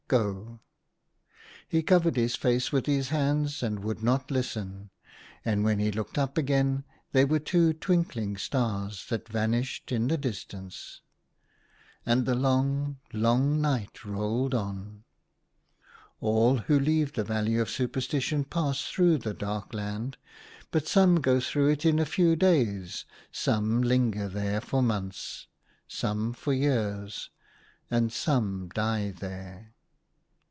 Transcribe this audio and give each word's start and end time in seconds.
Go!" 0.11 0.59
He 1.69 1.81
covered 1.83 2.17
his 2.17 2.35
face 2.35 2.73
with 2.73 2.85
his 2.85 3.07
hands 3.11 3.63
and 3.63 3.79
would 3.79 4.03
not 4.03 4.29
listen; 4.29 4.89
and 5.45 5.63
when 5.63 5.79
he 5.79 5.89
looked 5.89 6.17
up 6.17 6.37
again 6.37 6.83
they 7.13 7.23
were 7.23 7.39
two 7.39 7.71
twink 7.71 8.17
ling 8.17 8.35
stars, 8.35 9.05
that 9.07 9.29
vanished 9.29 9.89
in 9.89 10.09
the 10.09 10.17
distance. 10.17 10.99
And 12.05 12.25
the 12.25 12.35
long, 12.35 12.99
long 13.13 13.61
night 13.61 14.03
rolled 14.03 14.53
on. 14.53 15.05
All 16.19 16.57
who 16.57 16.77
leave 16.77 17.13
the 17.13 17.23
valley 17.23 17.57
of 17.57 17.69
supersti 17.69 18.21
tion 18.21 18.43
pass 18.43 18.89
through 18.89 19.19
that 19.19 19.37
dark 19.37 19.73
land; 19.73 20.17
but 20.71 20.89
some 20.89 21.21
go 21.21 21.39
through 21.39 21.69
it 21.69 21.85
in 21.85 21.99
a 21.99 22.05
few 22.05 22.35
days, 22.35 23.05
some 23.31 23.75
42 23.75 23.75
THE 23.75 23.75
HUNTER. 23.75 23.87
linger 23.87 24.27
there 24.27 24.59
for 24.59 24.83
months, 24.83 25.47
some 25.87 26.33
for 26.33 26.51
years, 26.51 27.29
and 27.89 28.11
some 28.11 28.67
die 28.73 29.11
there. 29.11 29.73